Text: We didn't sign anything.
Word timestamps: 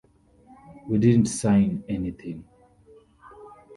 We 0.87 0.97
didn't 0.97 1.27
sign 1.27 1.83
anything. 1.87 2.43